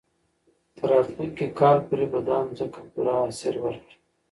تر 0.75 0.87
راتلونکي 0.91 1.45
کال 1.59 1.77
پورې 1.87 2.05
به 2.11 2.19
دا 2.27 2.37
مځکه 2.47 2.79
پوره 2.91 3.13
حاصل 3.21 3.55
ورکړي. 3.59 3.95